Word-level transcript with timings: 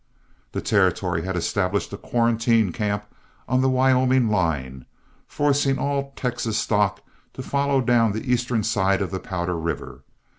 That 0.53 0.65
territory 0.65 1.21
had 1.21 1.35
established 1.37 1.93
a 1.93 1.95
quarantine 1.97 2.71
camp 2.71 3.05
on 3.47 3.61
the 3.61 3.69
Wyoming 3.69 4.29
line, 4.29 4.87
forcing 5.27 5.77
all 5.77 6.13
Texas 6.15 6.57
stock 6.57 7.01
to 7.35 7.43
follow 7.43 7.81
down 7.81 8.11
the 8.11 8.33
eastern 8.33 8.63
side 8.63 9.03
of 9.03 9.11
the 9.11 9.19
Powder 9.19 9.59
River. 9.59 10.01